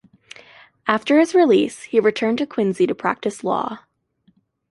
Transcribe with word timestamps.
After 0.87 1.19
his 1.19 1.35
release, 1.35 1.83
he 1.83 1.99
returned 1.99 2.39
to 2.39 2.47
Quincy 2.47 2.87
to 2.87 2.95
practice 2.95 3.43
law. 3.43 3.81